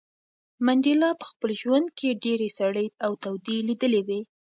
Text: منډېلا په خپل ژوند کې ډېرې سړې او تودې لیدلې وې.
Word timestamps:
منډېلا 0.65 1.09
په 1.19 1.25
خپل 1.31 1.49
ژوند 1.61 1.87
کې 1.97 2.19
ډېرې 2.23 2.49
سړې 2.59 2.85
او 3.05 3.11
تودې 3.23 3.57
لیدلې 3.67 4.01
وې. 4.07 4.19